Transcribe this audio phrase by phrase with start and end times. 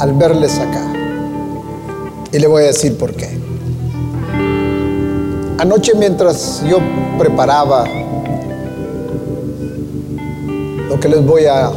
[0.00, 0.92] al verles acá.
[2.32, 3.38] Y le voy a decir por qué.
[5.58, 6.78] Anoche mientras yo
[7.18, 7.84] preparaba
[10.88, 11.70] lo que les voy a,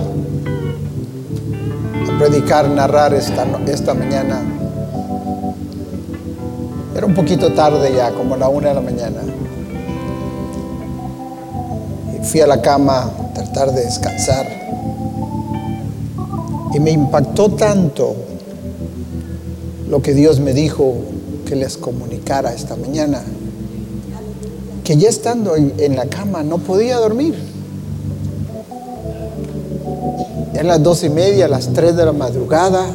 [2.20, 4.40] predicar, narrar esta, esta mañana,
[6.96, 9.22] era un poquito tarde ya, como la una de la mañana.
[12.16, 14.61] Y fui a la cama a tratar de descansar.
[16.74, 18.16] Y me impactó tanto
[19.90, 20.94] lo que Dios me dijo
[21.46, 23.22] que les comunicara esta mañana,
[24.86, 27.36] que ya estando en, la cama no podía dormir.
[30.54, 32.86] En las dos y media, las tres de la madrugada,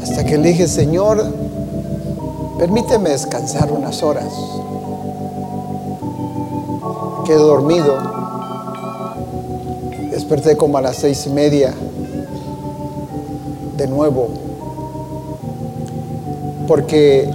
[0.00, 1.24] hasta que le dije, Señor,
[2.60, 4.32] permíteme descansar unas horas.
[7.26, 7.96] Quedé dormido.
[10.12, 11.74] Desperté como a las seis y media
[13.80, 14.28] de nuevo.
[16.68, 17.28] Porque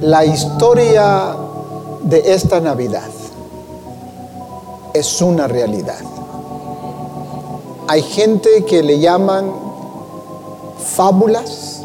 [0.00, 1.36] la historia
[2.02, 3.08] de esta Navidad
[4.92, 6.00] es una realidad.
[7.86, 9.52] Hay gente que le llaman
[10.96, 11.82] fábulas,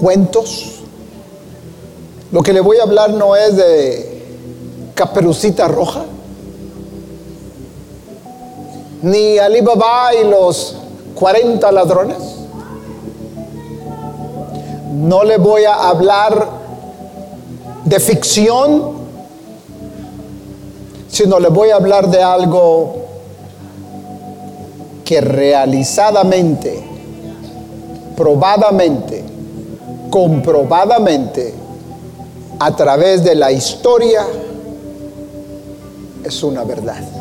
[0.00, 0.80] cuentos.
[2.32, 4.26] Lo que le voy a hablar no es de
[4.96, 6.04] Caperucita Roja,
[9.06, 10.76] ni Alibaba y los
[11.14, 12.18] 40 ladrones.
[14.94, 16.48] No le voy a hablar
[17.84, 18.96] de ficción,
[21.08, 22.96] sino le voy a hablar de algo
[25.04, 26.82] que realizadamente,
[28.16, 29.22] probadamente,
[30.10, 31.54] comprobadamente,
[32.58, 34.26] a través de la historia,
[36.24, 37.15] es una verdad.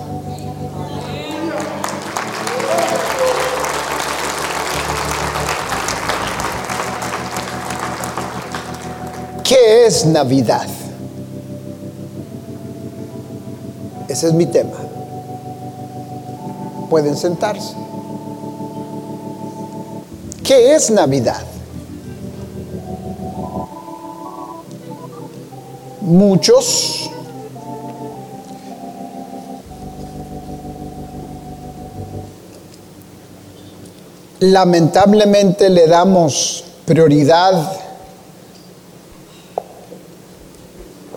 [9.47, 10.66] ¿Qué es Navidad?
[14.07, 14.78] Ese es mi tema.
[16.89, 17.75] Pueden sentarse.
[20.44, 21.44] ¿Qué es Navidad?
[26.01, 27.09] Muchos
[34.39, 37.84] lamentablemente le damos prioridad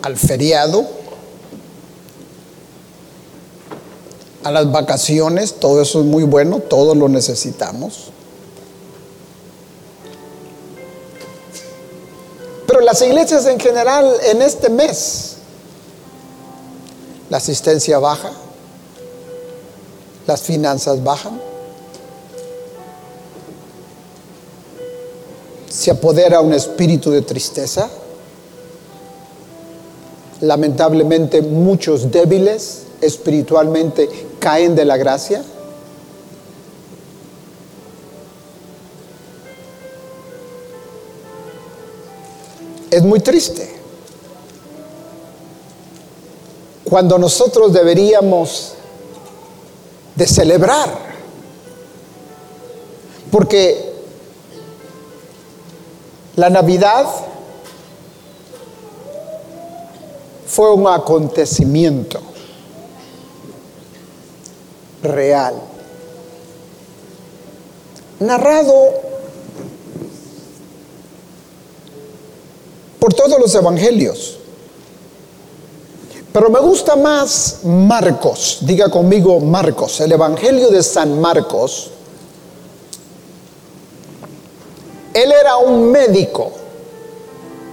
[0.02, 0.86] al feriado,
[4.44, 8.10] a las vacaciones, todo eso es muy bueno, todos lo necesitamos.
[12.66, 15.36] Pero las iglesias en general en este mes,
[17.30, 18.30] la asistencia baja,
[20.26, 21.40] las finanzas bajan,
[25.70, 27.88] se apodera un espíritu de tristeza,
[30.40, 35.42] lamentablemente muchos débiles espiritualmente caen de la gracia.
[42.90, 43.76] Es muy triste.
[46.84, 48.74] Cuando nosotros deberíamos
[50.18, 51.08] de celebrar.
[53.30, 53.92] Porque
[56.36, 57.06] la Navidad
[60.58, 62.18] fue un acontecimiento
[65.04, 65.54] real,
[68.18, 68.74] narrado
[72.98, 74.36] por todos los evangelios.
[76.32, 81.92] Pero me gusta más Marcos, diga conmigo Marcos, el Evangelio de San Marcos.
[85.14, 86.50] Él era un médico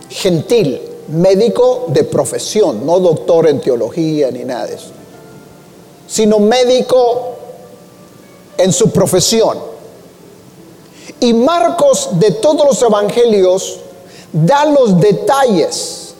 [0.07, 4.91] gentil, médico de profesión, no doctor en teología ni nada de eso,
[6.07, 7.35] sino médico
[8.57, 9.57] en su profesión.
[11.19, 13.79] Y Marcos de todos los evangelios
[14.31, 16.13] da los detalles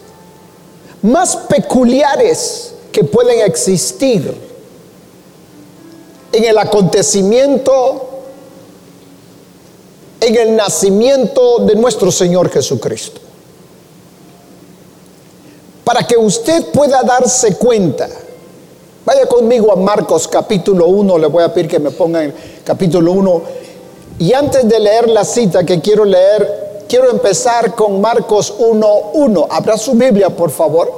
[1.02, 4.34] más peculiares que pueden existir
[6.32, 8.10] en el acontecimiento,
[10.22, 13.25] en el nacimiento de nuestro Señor Jesucristo.
[15.86, 18.10] Para que usted pueda darse cuenta,
[19.06, 22.34] vaya conmigo a Marcos capítulo 1, le voy a pedir que me pongan
[22.64, 23.42] capítulo 1,
[24.18, 29.48] y antes de leer la cita que quiero leer, quiero empezar con Marcos 1.1.
[29.48, 30.92] Abra su Biblia, por favor,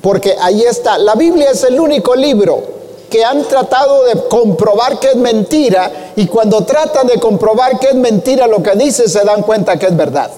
[0.00, 0.98] porque ahí está.
[0.98, 2.62] La Biblia es el único libro
[3.10, 7.94] que han tratado de comprobar que es mentira y cuando tratan de comprobar que es
[7.94, 10.30] mentira lo que dice se dan cuenta que es verdad.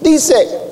[0.00, 0.71] Dice,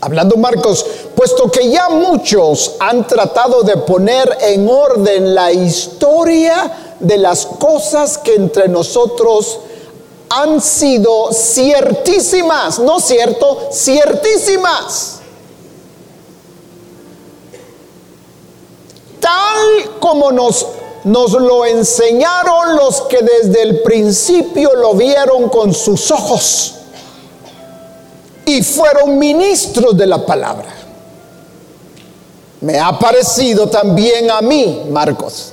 [0.00, 0.84] hablando Marcos,
[1.14, 8.18] puesto que ya muchos han tratado de poner en orden la historia de las cosas
[8.18, 9.60] que entre nosotros
[10.30, 15.18] han sido ciertísimas, no cierto, ciertísimas.
[19.20, 20.66] tal como nos,
[21.04, 26.77] nos lo enseñaron los que desde el principio lo vieron con sus ojos
[28.48, 30.74] y fueron ministros de la palabra.
[32.62, 35.52] Me ha parecido también a mí, Marcos,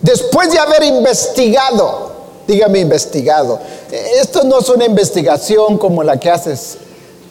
[0.00, 2.12] después de haber investigado,
[2.46, 3.60] dígame investigado,
[4.20, 6.78] esto no es una investigación como la que haces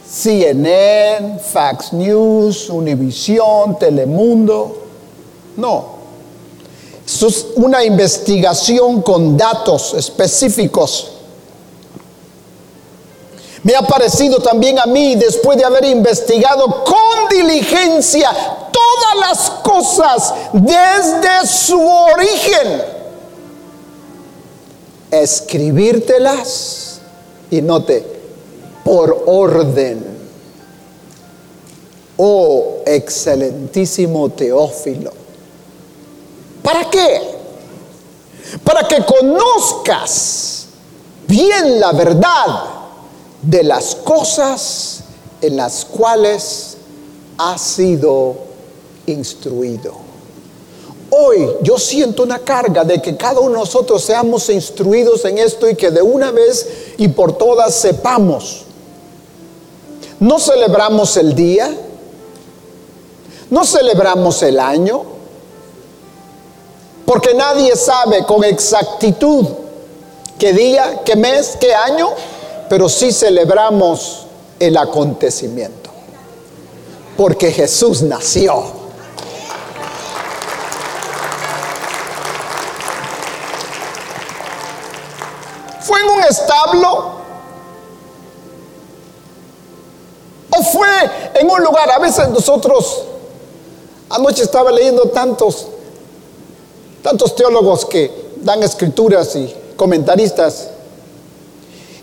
[0.10, 4.78] CNN, Fax News, Univision, Telemundo.
[5.58, 5.86] No.
[7.06, 11.21] es una investigación con datos específicos.
[13.64, 18.32] Me ha parecido también a mí, después de haber investigado con diligencia
[18.72, 22.84] todas las cosas desde su origen,
[25.12, 27.02] escribírtelas
[27.52, 28.06] y note,
[28.84, 30.20] por orden.
[32.24, 35.12] Oh excelentísimo Teófilo
[36.62, 37.22] ¿Para qué?
[38.64, 40.68] Para que conozcas
[41.28, 42.81] bien la verdad
[43.42, 45.02] de las cosas
[45.42, 46.78] en las cuales
[47.38, 48.36] has sido
[49.08, 49.94] instruido.
[51.10, 55.68] Hoy yo siento una carga de que cada uno de nosotros seamos instruidos en esto
[55.70, 58.64] y que de una vez y por todas sepamos.
[60.20, 61.70] No celebramos el día,
[63.50, 65.04] no celebramos el año,
[67.06, 69.46] porque nadie sabe con exactitud
[70.40, 72.10] qué día, qué mes, qué año,
[72.72, 74.28] pero sí celebramos
[74.58, 75.90] el acontecimiento.
[77.18, 78.64] Porque Jesús nació.
[85.82, 87.12] ¿Fue en un establo?
[90.58, 90.88] ¿O fue
[91.42, 91.92] en un lugar?
[91.92, 93.04] A veces nosotros,
[94.12, 95.68] anoche estaba leyendo tantos
[97.04, 100.71] tantos teólogos que dan escrituras y comentaristas.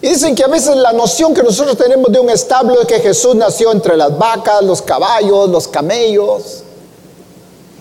[0.00, 3.00] Y dicen que a veces la noción que nosotros tenemos de un establo es que
[3.00, 6.62] Jesús nació entre las vacas, los caballos, los camellos.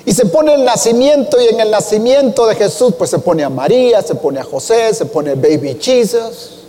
[0.03, 3.49] Y se pone el nacimiento y en el nacimiento de Jesús pues se pone a
[3.49, 6.63] María, se pone a José, se pone baby Jesus,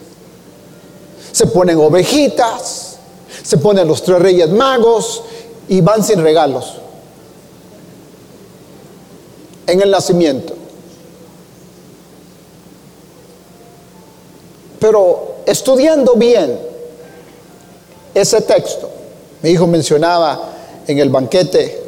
[1.33, 2.97] se ponen ovejitas,
[3.43, 5.23] se ponen los tres reyes magos
[5.69, 6.75] y van sin regalos
[9.69, 10.55] en el nacimiento.
[14.81, 16.59] Pero estudiando bien
[18.15, 18.91] ese texto,
[19.43, 20.51] mi hijo mencionaba
[20.87, 21.83] en el banquete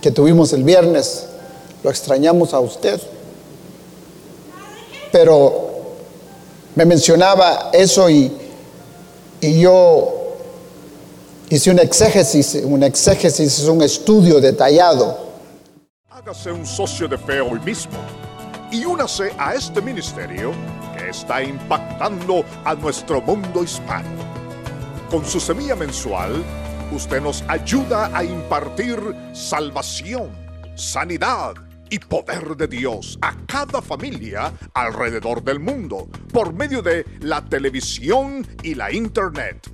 [0.00, 1.26] que tuvimos el viernes,
[1.82, 3.00] lo extrañamos a usted,
[5.12, 5.70] pero
[6.74, 8.32] me mencionaba eso y,
[9.40, 10.34] y yo
[11.50, 15.16] hice un exégesis, un exégesis es un estudio detallado.
[16.10, 17.98] Hágase un socio de fe hoy mismo
[18.72, 20.52] y únase a este ministerio
[21.08, 24.08] está impactando a nuestro mundo hispano.
[25.10, 26.42] Con su semilla mensual,
[26.92, 28.98] usted nos ayuda a impartir
[29.32, 30.30] salvación,
[30.74, 31.54] sanidad
[31.90, 38.44] y poder de Dios a cada familia alrededor del mundo por medio de la televisión
[38.62, 39.70] y la internet.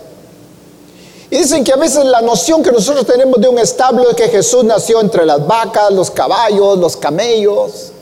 [1.33, 4.29] y dicen que a veces la noción que nosotros tenemos de un establo es que
[4.29, 7.93] Jesús nació entre las vacas, los caballos, los camellos.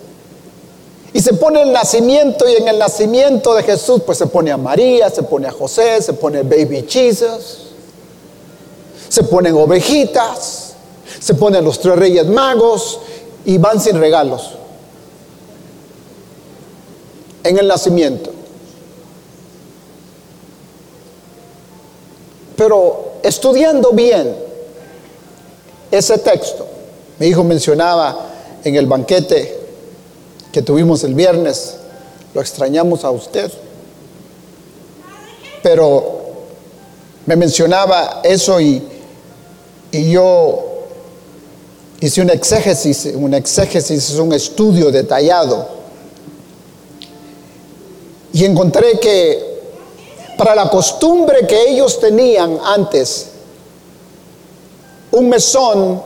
[1.12, 4.56] Y se pone el nacimiento y en el nacimiento de Jesús pues se pone a
[4.56, 7.68] María, se pone a José, se pone baby Jesus,
[9.08, 10.72] se ponen ovejitas,
[11.20, 12.98] se ponen los tres reyes magos
[13.44, 14.54] y van sin regalos
[17.44, 18.39] en el nacimiento.
[22.60, 24.36] Pero estudiando bien
[25.90, 26.66] ese texto,
[27.18, 28.26] mi hijo mencionaba
[28.62, 29.58] en el banquete
[30.52, 31.76] que tuvimos el viernes,
[32.34, 33.50] lo extrañamos a usted,
[35.62, 36.20] pero
[37.24, 38.86] me mencionaba eso y,
[39.90, 40.84] y yo
[41.98, 45.66] hice un exégesis, un exégesis es un estudio detallado.
[48.34, 49.49] Y encontré que
[50.40, 53.26] para la costumbre que ellos tenían antes,
[55.10, 56.02] un mesón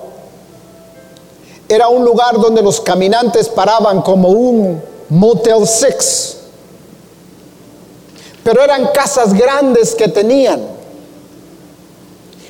[1.68, 6.38] era un lugar donde los caminantes paraban como un Motel Six.
[8.42, 10.66] Pero eran casas grandes que tenían.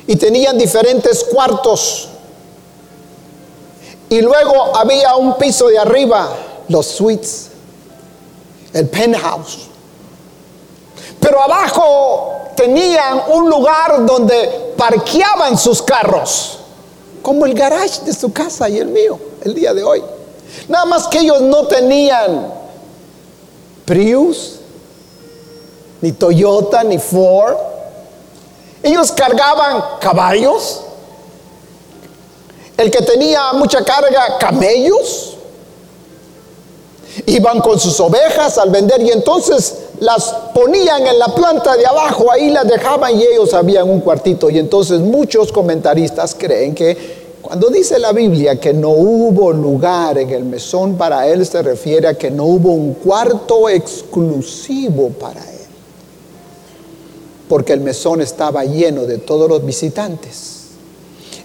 [0.07, 2.07] Y tenían diferentes cuartos.
[4.09, 6.29] Y luego había un piso de arriba,
[6.67, 7.51] los suites
[8.73, 9.74] el penthouse.
[11.25, 16.59] Pero abajo tenían un lugar donde parqueaban sus carros,
[17.23, 20.03] como el garage de su casa y el mío, el día de hoy.
[20.67, 22.53] Nada más que ellos no tenían
[23.85, 24.59] Prius,
[25.99, 27.57] ni Toyota, ni Ford.
[28.83, 30.81] Ellos cargaban caballos.
[32.77, 35.31] El que tenía mucha carga, camellos
[37.25, 42.31] iban con sus ovejas al vender y entonces las ponían en la planta de abajo,
[42.31, 44.49] ahí las dejaban y ellos habían un cuartito.
[44.49, 50.31] Y entonces muchos comentaristas creen que cuando dice la Biblia que no hubo lugar en
[50.31, 55.59] el mesón para él, se refiere a que no hubo un cuarto exclusivo para él.
[57.47, 60.63] Porque el mesón estaba lleno de todos los visitantes.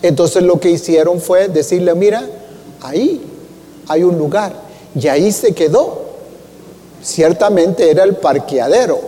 [0.01, 2.27] Entonces lo que hicieron fue decirle, mira,
[2.81, 3.21] ahí
[3.87, 4.55] hay un lugar
[4.95, 6.10] y ahí se quedó.
[7.03, 9.01] Ciertamente era el parqueadero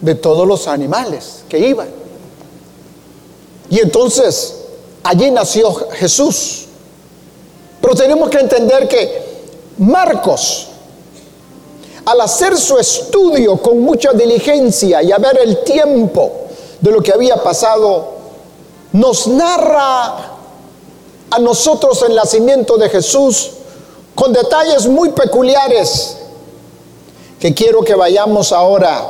[0.00, 1.88] de todos los animales que iban.
[3.68, 4.56] Y entonces
[5.02, 6.66] allí nació Jesús.
[7.80, 9.30] Pero tenemos que entender que
[9.78, 10.68] Marcos,
[12.04, 16.32] al hacer su estudio con mucha diligencia y a ver el tiempo
[16.80, 18.20] de lo que había pasado,
[18.92, 20.36] nos narra
[21.30, 23.52] a nosotros el nacimiento de Jesús
[24.14, 26.16] con detalles muy peculiares
[27.40, 29.02] que quiero que vayamos ahora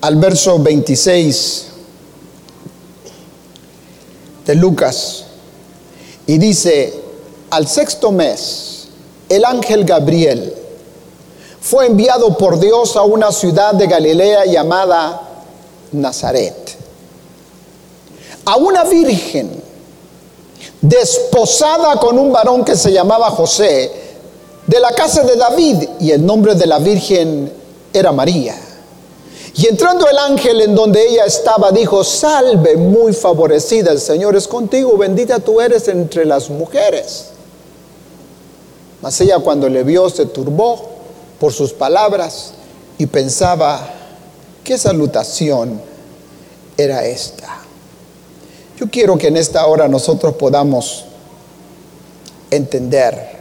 [0.00, 1.66] al verso 26
[4.46, 5.24] de Lucas.
[6.26, 6.98] Y dice,
[7.50, 8.88] al sexto mes,
[9.28, 10.54] el ángel Gabriel
[11.60, 15.20] fue enviado por Dios a una ciudad de Galilea llamada
[15.92, 16.76] Nazaret,
[18.46, 19.62] a una virgen
[20.80, 24.05] desposada con un varón que se llamaba José,
[24.66, 27.52] de la casa de David, y el nombre de la Virgen
[27.92, 28.56] era María.
[29.54, 34.46] Y entrando el ángel en donde ella estaba, dijo, salve muy favorecida, el Señor es
[34.46, 37.28] contigo, bendita tú eres entre las mujeres.
[39.00, 40.90] Mas ella cuando le vio se turbó
[41.38, 42.52] por sus palabras
[42.98, 43.88] y pensaba,
[44.64, 45.80] ¿qué salutación
[46.76, 47.60] era esta?
[48.78, 51.04] Yo quiero que en esta hora nosotros podamos
[52.50, 53.35] entender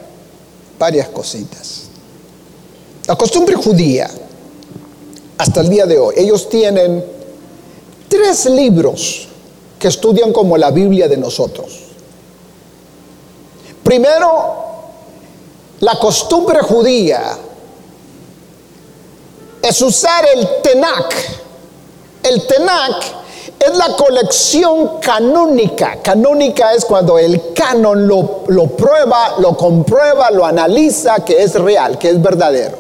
[0.86, 1.86] varias cositas.
[3.08, 4.08] La costumbre judía,
[5.36, 7.04] hasta el día de hoy, ellos tienen
[8.08, 9.28] tres libros
[9.80, 11.80] que estudian como la Biblia de nosotros.
[13.84, 14.28] Primero,
[15.80, 17.36] la costumbre judía
[19.64, 21.16] es usar el Tenac.
[22.22, 23.25] El Tenac
[23.60, 26.02] es la colección canónica.
[26.02, 31.98] Canónica es cuando el canon lo, lo, prueba, lo comprueba, lo analiza, que es real,
[31.98, 32.78] que es verdadero.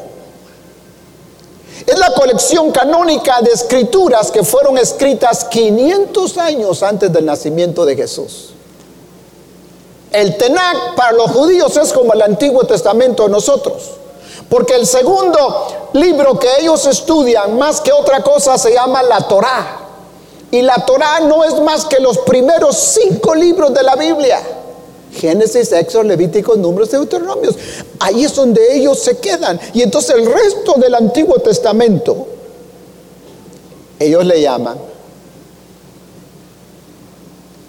[1.85, 7.95] Es la colección canónica de escrituras que fueron escritas 500 años antes del nacimiento de
[7.95, 8.51] Jesús.
[10.11, 13.91] El Tenach para los judíos es como el Antiguo Testamento de nosotros.
[14.49, 19.84] Porque el segundo libro que ellos estudian, más que otra cosa, se llama la Torá.
[20.55, 24.39] Y la Torá no es más que los primeros cinco libros de la Biblia.
[25.11, 27.55] Génesis, Éxodo, Levíticos, Números, Deuteronomios.
[27.99, 29.59] Ahí es donde ellos se quedan.
[29.73, 32.25] Y entonces el resto del Antiguo Testamento,
[33.99, 34.77] ellos le llaman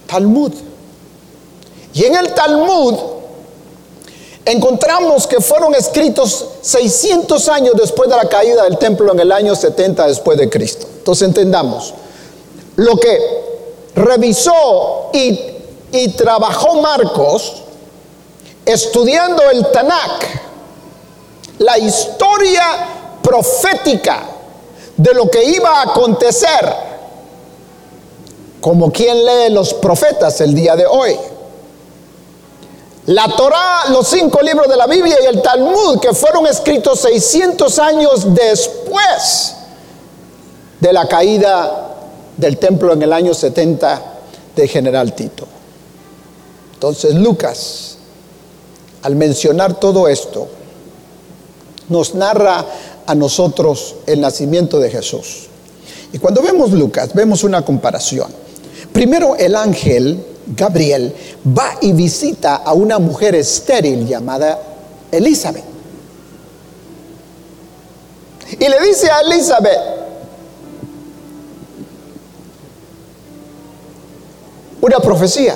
[0.06, 0.52] Talmud.
[1.92, 2.94] Y en el Talmud
[4.44, 9.56] encontramos que fueron escritos 600 años después de la caída del templo en el año
[9.56, 10.86] 70 después de Cristo.
[10.98, 11.92] Entonces entendamos,
[12.76, 13.18] lo que
[13.94, 17.62] revisó y trabajó Marcos
[18.66, 20.24] estudiando el Tanakh,
[21.58, 22.64] la historia
[23.22, 24.24] profética
[24.96, 26.74] de lo que iba a acontecer,
[28.60, 31.16] como quien lee los profetas el día de hoy.
[33.06, 37.78] La Torá, los cinco libros de la Biblia y el Talmud, que fueron escritos 600
[37.78, 39.54] años después
[40.80, 41.85] de la caída
[42.36, 44.02] del templo en el año 70
[44.54, 45.46] de General Tito.
[46.74, 47.96] Entonces Lucas,
[49.02, 50.48] al mencionar todo esto,
[51.88, 52.64] nos narra
[53.06, 55.46] a nosotros el nacimiento de Jesús.
[56.12, 58.30] Y cuando vemos Lucas, vemos una comparación.
[58.92, 61.14] Primero el ángel Gabriel
[61.46, 64.60] va y visita a una mujer estéril llamada
[65.10, 65.64] Elizabeth.
[68.52, 69.95] Y le dice a Elizabeth,
[74.86, 75.54] una profecía.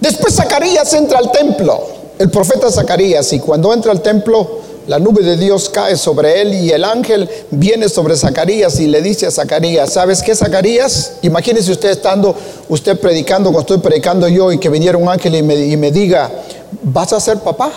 [0.00, 1.80] Después Zacarías entra al templo,
[2.18, 6.52] el profeta Zacarías, y cuando entra al templo, la nube de Dios cae sobre él
[6.52, 11.14] y el ángel viene sobre Zacarías y le dice a Zacarías, ¿sabes qué Zacarías?
[11.22, 12.36] Imagínese usted estando,
[12.68, 15.90] usted predicando, cuando estoy predicando yo y que viniera un ángel y me, y me
[15.90, 16.30] diga,
[16.82, 17.72] ¿vas a ser papá?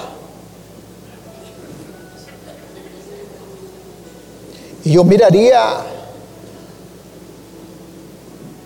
[4.84, 5.97] Y yo miraría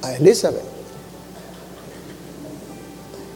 [0.01, 0.71] a Elizabeth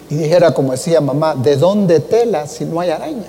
[0.10, 3.26] y dijera, como decía mamá, ¿de dónde tela si no hay araña?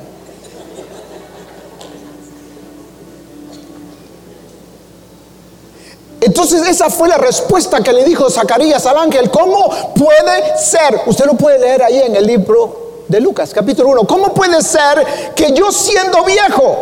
[6.21, 9.31] Entonces esa fue la respuesta que le dijo Zacarías al ángel.
[9.31, 11.03] ¿Cómo puede ser?
[11.07, 14.07] Usted lo puede leer ahí en el libro de Lucas, capítulo 1.
[14.07, 16.77] ¿Cómo puede ser que yo siendo viejo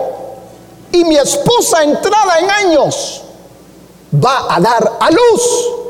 [0.92, 3.22] y mi esposa entrada en años
[4.14, 5.83] va a dar a luz?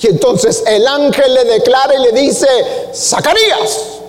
[0.00, 2.46] Y entonces el ángel le declara y le dice,
[2.94, 4.00] Zacarías,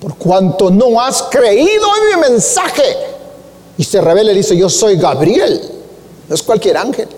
[0.00, 2.96] por cuanto no has creído en mi mensaje.
[3.76, 5.60] Y se revela y dice, yo soy Gabriel,
[6.28, 7.08] no es cualquier ángel.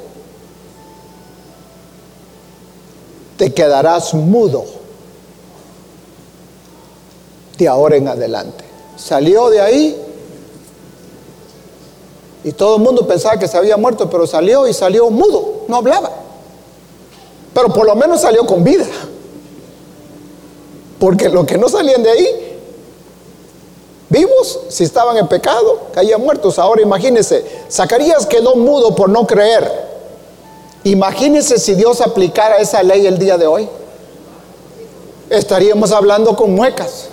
[3.36, 4.64] Te quedarás mudo
[7.58, 8.64] de ahora en adelante.
[8.96, 10.02] Salió de ahí
[12.44, 15.76] y todo el mundo pensaba que se había muerto, pero salió y salió mudo, no
[15.76, 16.25] hablaba.
[17.56, 18.84] Pero por lo menos salió con vida.
[20.98, 22.58] Porque los que no salían de ahí,
[24.10, 26.58] vivos, si estaban en pecado, caían muertos.
[26.58, 29.72] Ahora imagínense, Zacarías quedó mudo por no creer.
[30.84, 33.66] Imagínense si Dios aplicara esa ley el día de hoy.
[35.30, 37.06] Estaríamos hablando con muecas.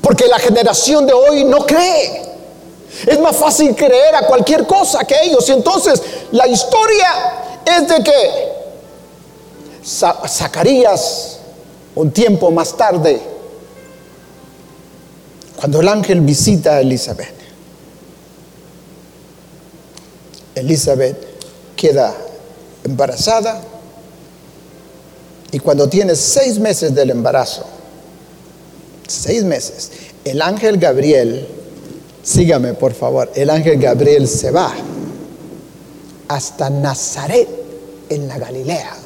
[0.00, 2.23] Porque la generación de hoy no cree.
[3.06, 5.48] Es más fácil creer a cualquier cosa que ellos.
[5.48, 6.02] Y entonces
[6.32, 7.08] la historia
[7.64, 8.52] es de que
[9.84, 11.38] Zacarías,
[11.94, 13.20] un tiempo más tarde,
[15.56, 17.34] cuando el ángel visita a Elizabeth,
[20.54, 21.16] Elizabeth
[21.76, 22.14] queda
[22.84, 23.60] embarazada
[25.50, 27.64] y cuando tiene seis meses del embarazo,
[29.06, 29.90] seis meses,
[30.24, 31.46] el ángel Gabriel
[32.24, 33.30] Sígame, por favor.
[33.34, 34.72] El ángel Gabriel se va
[36.26, 37.48] hasta Nazaret,
[38.08, 38.96] en la Galilea.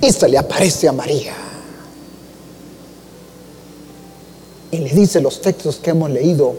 [0.00, 1.34] Y se le aparece a María.
[4.70, 6.54] Y le dice los textos que hemos leído.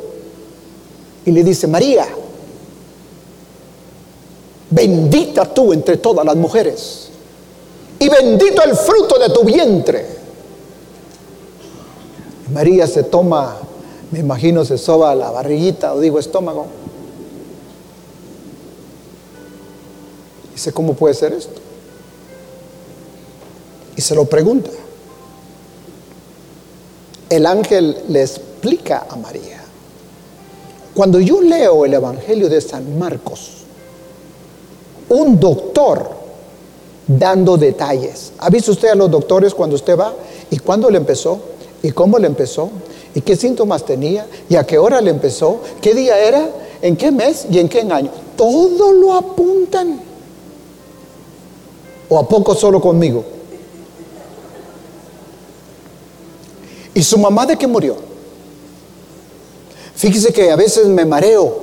[1.26, 2.08] Y le dice, María,
[4.70, 7.10] bendita tú entre todas las mujeres.
[8.00, 10.06] Y bendito el fruto de tu vientre.
[12.54, 13.58] María se toma
[14.12, 16.68] me imagino se soba la barriguita o digo estómago.
[20.54, 21.62] Dice, ¿cómo puede ser esto?
[23.96, 24.72] Y se lo pregunta.
[27.30, 29.62] El ángel les explica a María.
[30.96, 33.58] Cuando yo leo el Evangelio de San Marcos,
[35.10, 36.10] un doctor
[37.06, 38.34] dando detalles.
[38.40, 40.14] ¿Ha visto usted a los doctores cuando usted va?
[40.50, 41.40] ¿Y cuándo le empezó?
[41.84, 42.72] ¿Y cómo le empezó?
[43.16, 44.28] ¿Y qué síntomas tenía?
[44.50, 45.62] ¿Y a qué hora le empezó?
[45.82, 46.50] ¿Qué día era?
[46.82, 47.48] ¿En qué mes?
[47.50, 48.12] ¿Y en qué año?
[48.36, 50.02] Todo lo apuntan.
[52.10, 53.24] ¿O a poco solo conmigo?
[56.94, 57.96] ¿Y su mamá de qué murió?
[59.96, 61.58] Fíjese que a veces me mareo,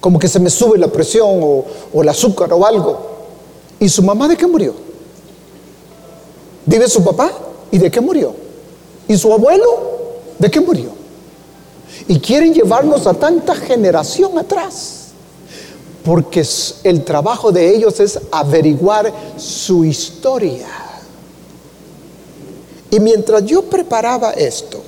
[0.00, 1.64] como que se me sube la presión o,
[2.02, 2.98] el azúcar o algo.
[3.80, 4.74] ¿Y su mamá de qué murió?
[6.66, 7.32] ¿Vive su papá?
[7.70, 8.43] ¿Y de qué murió?
[9.08, 9.64] ¿Y su abuelo?
[10.38, 10.90] ¿De qué murió?
[12.08, 15.00] Y quieren llevarnos a tanta generación atrás.
[16.04, 16.46] Porque
[16.82, 20.68] el trabajo de ellos es averiguar su historia.
[22.90, 24.82] Y mientras yo preparaba esto,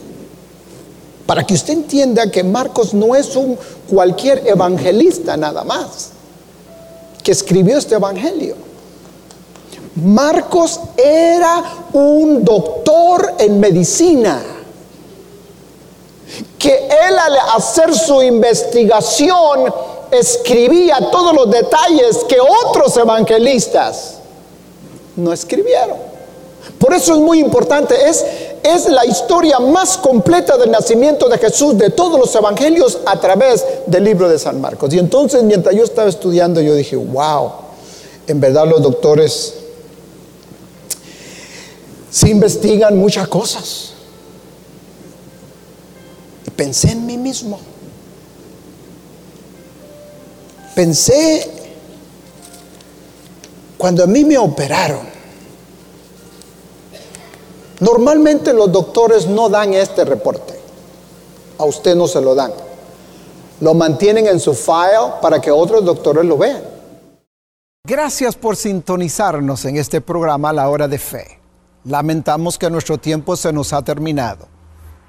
[1.27, 6.11] para que usted entienda que Marcos no es un cualquier evangelista nada más,
[7.23, 8.66] que escribió este evangelio.
[9.97, 14.43] Marcos era un doctor en medicina
[16.59, 19.73] que él al hacer su investigación
[20.11, 24.19] escribía todos los detalles que otros evangelistas
[25.17, 25.97] no escribieron.
[26.79, 28.25] Por eso es muy importante, es,
[28.63, 33.65] es la historia más completa del nacimiento de Jesús de todos los evangelios a través
[33.87, 34.93] del libro de San Marcos.
[34.93, 37.53] Y entonces mientras yo estaba estudiando, yo dije, wow,
[38.27, 39.55] en verdad los doctores
[42.17, 43.97] se investigan muchas cosas
[46.57, 47.61] pensé en mí mismo.
[50.75, 51.51] Pensé
[53.77, 55.07] cuando a mí me operaron.
[57.81, 60.59] Normalmente los doctores no dan este reporte.
[61.59, 62.53] A usted no se lo dan.
[63.61, 66.63] Lo mantienen en su file para que otros doctores lo vean.
[67.87, 71.46] Gracias por sintonizarnos en este programa La Hora de Fe.
[71.87, 74.49] Lamentamos que nuestro tiempo se nos ha terminado.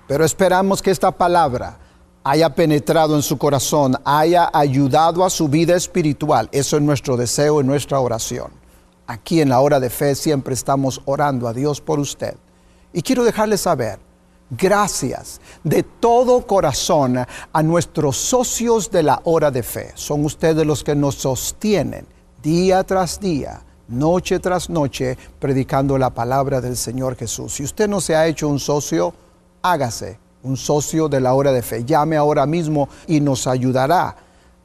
[0.08, 1.80] Pero esperamos que esta palabra
[2.24, 6.48] haya penetrado en su corazón, haya ayudado a su vida espiritual.
[6.52, 8.52] Eso es nuestro deseo y nuestra oración.
[9.08, 12.36] Aquí en la hora de fe siempre estamos orando a Dios por usted.
[12.94, 13.98] Y quiero dejarle saber,
[14.52, 19.94] gracias de todo corazón a nuestros socios de la hora de fe.
[19.96, 22.06] Son ustedes los que nos sostienen
[22.44, 27.54] día tras día noche tras noche predicando la palabra del Señor Jesús.
[27.54, 29.14] Si usted no se ha hecho un socio,
[29.62, 31.84] hágase un socio de la hora de fe.
[31.84, 34.16] Llame ahora mismo y nos ayudará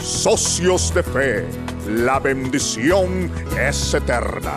[0.01, 1.47] Socios de Fe,
[1.87, 4.57] la bendición es eterna.